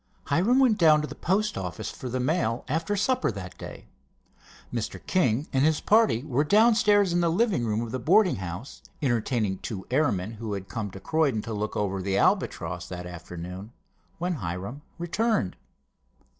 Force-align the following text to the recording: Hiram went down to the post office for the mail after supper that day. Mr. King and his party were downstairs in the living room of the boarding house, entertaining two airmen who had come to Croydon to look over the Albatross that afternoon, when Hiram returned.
Hiram 0.29 0.57
went 0.57 0.79
down 0.79 1.01
to 1.01 1.07
the 1.07 1.13
post 1.13 1.55
office 1.59 1.91
for 1.91 2.09
the 2.09 2.19
mail 2.19 2.65
after 2.67 2.95
supper 2.95 3.29
that 3.33 3.55
day. 3.59 3.85
Mr. 4.73 4.99
King 5.05 5.47
and 5.53 5.63
his 5.63 5.79
party 5.79 6.23
were 6.23 6.43
downstairs 6.43 7.13
in 7.13 7.21
the 7.21 7.29
living 7.29 7.67
room 7.67 7.81
of 7.81 7.91
the 7.91 7.99
boarding 7.99 8.37
house, 8.37 8.81
entertaining 9.03 9.59
two 9.59 9.85
airmen 9.91 10.31
who 10.41 10.53
had 10.53 10.67
come 10.69 10.89
to 10.89 10.99
Croydon 10.99 11.43
to 11.43 11.53
look 11.53 11.77
over 11.77 12.01
the 12.01 12.17
Albatross 12.17 12.87
that 12.89 13.05
afternoon, 13.05 13.73
when 14.17 14.33
Hiram 14.41 14.81
returned. 14.97 15.55